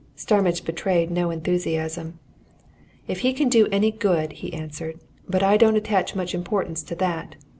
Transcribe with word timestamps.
Starmidge 0.15 0.65
betrayed 0.65 1.11
no 1.11 1.29
enthusiasm. 1.29 2.17
"If 3.07 3.19
he 3.19 3.33
can 3.33 3.49
do 3.49 3.67
any 3.71 3.91
good," 3.91 4.31
he 4.33 4.51
answered. 4.51 4.99
"But 5.29 5.43
I 5.43 5.57
don't 5.57 5.75
attach 5.77 6.15
much 6.15 6.33
importance 6.33 6.81
to 6.81 6.95
that. 6.95 7.35